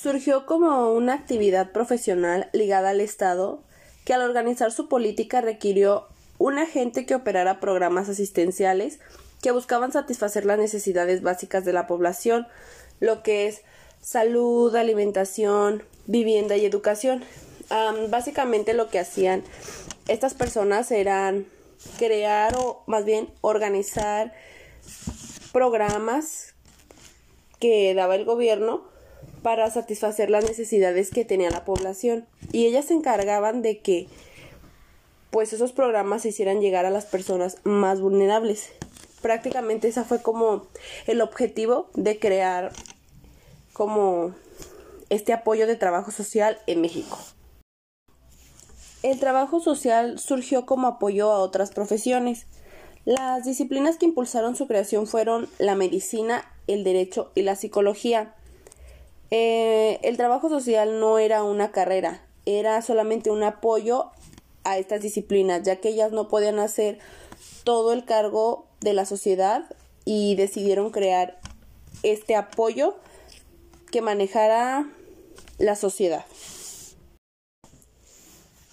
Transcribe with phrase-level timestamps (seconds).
[0.00, 3.62] surgió como una actividad profesional ligada al Estado
[4.04, 6.06] que al organizar su política requirió
[6.38, 8.98] un agente que operara programas asistenciales
[9.40, 12.46] que buscaban satisfacer las necesidades básicas de la población,
[13.00, 13.62] lo que es
[14.02, 17.24] salud, alimentación, vivienda y educación.
[18.10, 19.44] básicamente lo que hacían
[20.08, 21.46] estas personas eran
[21.98, 24.34] crear o más bien organizar
[25.52, 26.54] programas
[27.58, 28.95] que daba el gobierno
[29.46, 34.08] para satisfacer las necesidades que tenía la población y ellas se encargaban de que
[35.30, 38.72] pues esos programas se hicieran llegar a las personas más vulnerables.
[39.22, 40.66] Prácticamente ese fue como
[41.06, 42.72] el objetivo de crear
[43.72, 44.34] como
[45.10, 47.16] este apoyo de trabajo social en México.
[49.04, 52.46] El trabajo social surgió como apoyo a otras profesiones.
[53.04, 58.34] Las disciplinas que impulsaron su creación fueron la medicina, el derecho y la psicología.
[59.30, 64.10] Eh, el trabajo social no era una carrera, era solamente un apoyo
[64.64, 66.98] a estas disciplinas, ya que ellas no podían hacer
[67.64, 69.64] todo el cargo de la sociedad
[70.04, 71.38] y decidieron crear
[72.02, 72.96] este apoyo
[73.90, 74.88] que manejara
[75.58, 76.24] la sociedad.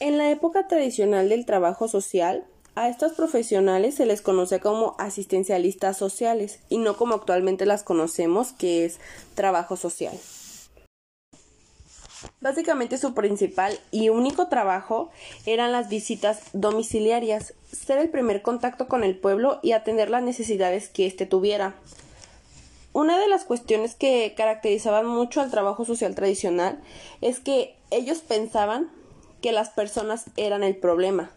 [0.00, 5.96] En la época tradicional del trabajo social, a estos profesionales se les conoce como asistencialistas
[5.96, 8.98] sociales y no como actualmente las conocemos, que es
[9.34, 10.16] trabajo social.
[12.40, 15.10] Básicamente su principal y único trabajo
[15.46, 20.88] eran las visitas domiciliarias, ser el primer contacto con el pueblo y atender las necesidades
[20.88, 21.74] que éste tuviera.
[22.92, 26.80] Una de las cuestiones que caracterizaban mucho al trabajo social tradicional
[27.20, 28.90] es que ellos pensaban
[29.40, 31.30] que las personas eran el problema,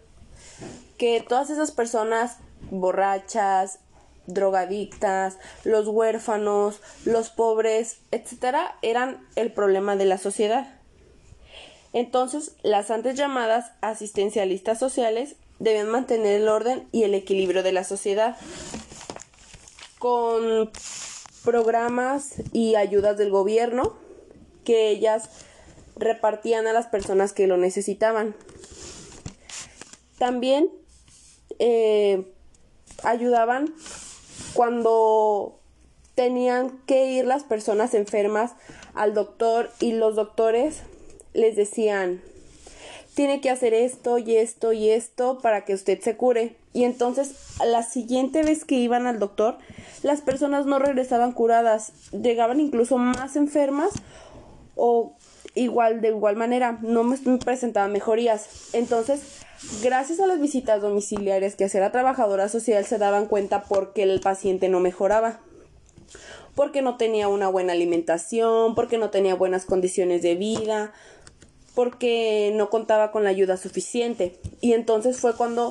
[1.01, 2.37] que todas esas personas
[2.69, 3.79] borrachas,
[4.27, 10.79] drogadictas, los huérfanos, los pobres, etcétera, eran el problema de la sociedad.
[11.91, 17.83] Entonces, las antes llamadas asistencialistas sociales deben mantener el orden y el equilibrio de la
[17.83, 18.37] sociedad
[19.97, 20.69] con
[21.43, 23.97] programas y ayudas del gobierno
[24.63, 25.29] que ellas
[25.95, 28.35] repartían a las personas que lo necesitaban.
[30.19, 30.69] También
[31.63, 32.25] eh,
[33.03, 33.71] ayudaban
[34.53, 35.59] cuando
[36.15, 38.53] tenían que ir las personas enfermas
[38.95, 40.81] al doctor y los doctores
[41.33, 42.21] les decían
[43.13, 46.55] tiene que hacer esto y esto y esto para que usted se cure.
[46.73, 49.57] Y entonces, la siguiente vez que iban al doctor,
[50.01, 53.91] las personas no regresaban curadas, llegaban incluso más enfermas
[54.75, 55.13] o
[55.53, 58.73] igual de igual manera no me presentaban mejorías.
[58.73, 59.40] Entonces,
[59.83, 64.19] gracias a las visitas domiciliarias que hacía la trabajadora social se daban cuenta porque el
[64.19, 65.39] paciente no mejoraba.
[66.55, 70.91] Porque no tenía una buena alimentación, porque no tenía buenas condiciones de vida,
[71.75, 74.37] porque no contaba con la ayuda suficiente.
[74.59, 75.69] Y entonces fue cuando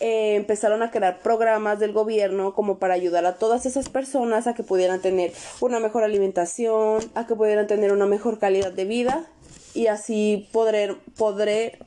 [0.00, 4.54] eh, empezaron a crear programas del gobierno como para ayudar a todas esas personas a
[4.54, 9.26] que pudieran tener una mejor alimentación, a que pudieran tener una mejor calidad de vida
[9.74, 11.78] y así poder, poder,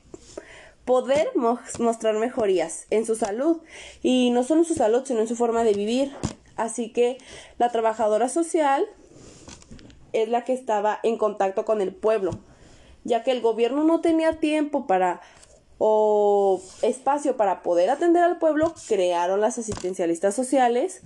[0.86, 1.28] poder
[1.78, 3.58] mostrar mejorías en su salud
[4.02, 6.16] y no solo en su salud sino en su forma de vivir.
[6.56, 7.18] Así que
[7.58, 8.86] la trabajadora social
[10.14, 12.30] es la que estaba en contacto con el pueblo,
[13.04, 15.20] ya que el gobierno no tenía tiempo para
[15.78, 21.02] o espacio para poder atender al pueblo, crearon las asistencialistas sociales,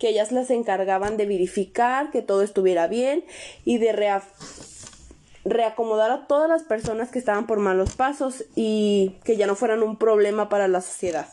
[0.00, 3.24] que ellas las encargaban de verificar que todo estuviera bien
[3.64, 3.92] y de
[5.44, 9.82] reacomodar a todas las personas que estaban por malos pasos y que ya no fueran
[9.82, 11.26] un problema para la sociedad.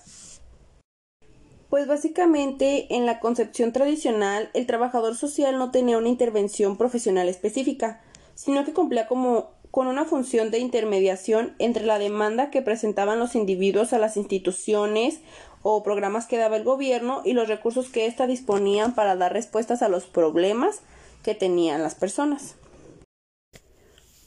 [1.69, 8.01] Pues básicamente en la concepción tradicional el trabajador social no tenía una intervención profesional específica,
[8.35, 13.35] sino que cumplía como con una función de intermediación entre la demanda que presentaban los
[13.35, 15.19] individuos a las instituciones
[15.62, 19.81] o programas que daba el gobierno y los recursos que ésta disponían para dar respuestas
[19.81, 20.79] a los problemas
[21.22, 22.56] que tenían las personas.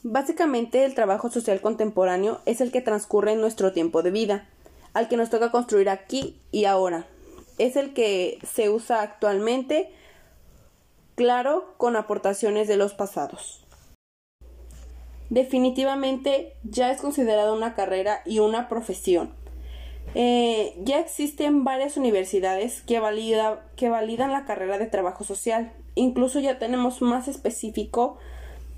[0.03, 4.47] Básicamente el trabajo social contemporáneo es el que transcurre en nuestro tiempo de vida,
[4.93, 7.05] al que nos toca construir aquí y ahora.
[7.57, 9.91] Es el que se usa actualmente,
[11.15, 13.61] claro, con aportaciones de los pasados
[15.31, 19.33] definitivamente ya es considerada una carrera y una profesión.
[20.13, 25.71] Eh, ya existen varias universidades que, valida, que validan la carrera de trabajo social.
[25.95, 28.17] Incluso ya tenemos más específico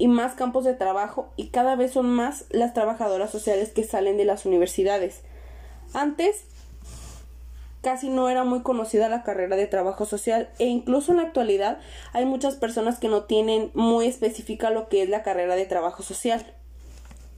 [0.03, 4.17] y más campos de trabajo y cada vez son más las trabajadoras sociales que salen
[4.17, 5.21] de las universidades.
[5.93, 6.43] Antes
[7.81, 11.77] casi no era muy conocida la carrera de trabajo social e incluso en la actualidad
[12.11, 16.03] hay muchas personas que no tienen muy específica lo que es la carrera de trabajo
[16.03, 16.45] social.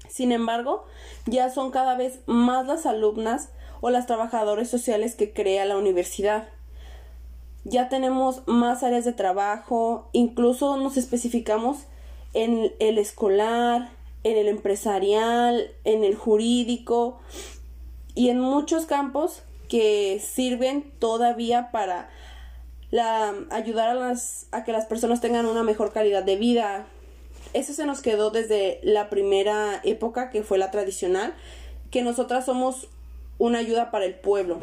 [0.09, 0.85] Sin embargo,
[1.27, 6.47] ya son cada vez más las alumnas o las trabajadoras sociales que crea la universidad.
[7.63, 11.85] Ya tenemos más áreas de trabajo, incluso nos especificamos
[12.35, 13.89] en el escolar,
[14.23, 17.17] en el empresarial, en el jurídico
[18.13, 22.09] y en muchos campos que sirven todavía para
[22.91, 26.85] la, ayudar a, las, a que las personas tengan una mejor calidad de vida.
[27.53, 31.33] Eso se nos quedó desde la primera época, que fue la tradicional,
[31.89, 32.89] que nosotras somos
[33.37, 34.59] una ayuda para el pueblo.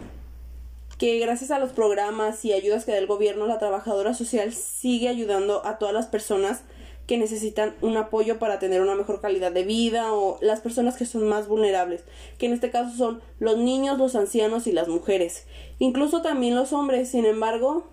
[0.99, 5.09] Que gracias a los programas y ayudas que da el gobierno, la trabajadora social sigue
[5.09, 6.63] ayudando a todas las personas
[7.13, 11.05] que necesitan un apoyo para tener una mejor calidad de vida o las personas que
[11.05, 12.05] son más vulnerables,
[12.39, 15.45] que en este caso son los niños, los ancianos y las mujeres,
[15.79, 17.11] incluso también los hombres.
[17.11, 17.85] Sin embargo,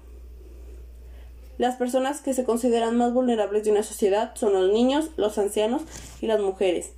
[1.57, 5.81] las personas que se consideran más vulnerables de una sociedad son los niños, los ancianos
[6.21, 6.93] y las mujeres.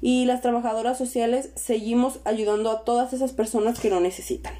[0.00, 4.54] Y las trabajadoras sociales seguimos ayudando a todas esas personas que lo necesitan.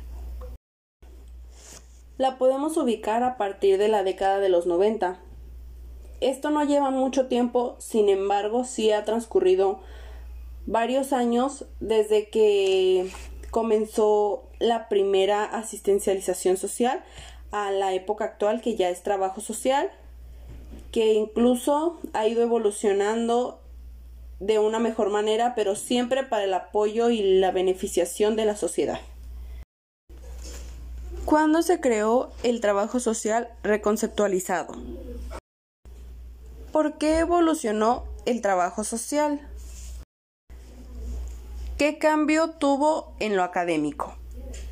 [2.18, 5.18] La podemos ubicar a partir de la década de los 90,
[6.30, 9.80] esto no lleva mucho tiempo, sin embargo, sí ha transcurrido
[10.66, 13.10] varios años desde que
[13.50, 17.04] comenzó la primera asistencialización social
[17.52, 19.90] a la época actual que ya es trabajo social,
[20.92, 23.60] que incluso ha ido evolucionando
[24.40, 29.00] de una mejor manera, pero siempre para el apoyo y la beneficiación de la sociedad.
[31.24, 34.74] ¿Cuándo se creó el trabajo social reconceptualizado?
[36.86, 39.40] ¿Por qué evolucionó el trabajo social?
[41.78, 44.14] ¿Qué cambio tuvo en lo académico?